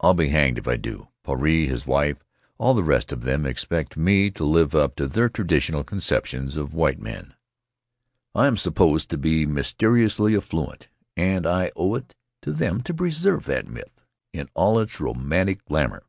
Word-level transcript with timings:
"I'll 0.00 0.14
be 0.14 0.30
hanged 0.30 0.58
if 0.58 0.66
I 0.66 0.76
do! 0.76 1.10
Puarei, 1.22 1.68
his 1.68 1.86
wife— 1.86 2.16
all 2.58 2.74
the 2.74 2.82
rest 2.82 3.12
of 3.12 3.20
them— 3.22 3.46
expect 3.46 3.96
me 3.96 4.32
to 4.32 4.42
live 4.42 4.74
up 4.74 4.96
to 4.96 5.06
their 5.06 5.28
traditional 5.28 5.84
conceptions 5.84 6.56
of 6.56 6.74
white 6.74 6.98
men. 7.00 7.34
I 8.34 8.48
am 8.48 8.56
supposed 8.56 9.10
to 9.10 9.16
be 9.16 9.46
mysteriously 9.46 10.36
affluent, 10.36 10.88
and 11.16 11.46
I 11.46 11.70
owe 11.76 11.94
it 11.94 12.16
to 12.42 12.50
them 12.52 12.80
to 12.82 12.92
preserve 12.94 13.44
that 13.44 13.68
myth 13.68 14.04
in 14.32 14.48
all 14.56 14.80
its 14.80 14.98
romantic 14.98 15.64
glamour." 15.66 16.02